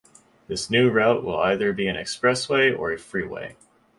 This 0.47 0.67
new 0.71 0.89
route 0.89 1.23
will 1.23 1.37
either 1.39 1.73
be 1.73 1.87
an 1.87 1.95
expressway 1.95 2.75
or 2.75 2.91
a 2.91 2.97
freeway. 2.97 3.55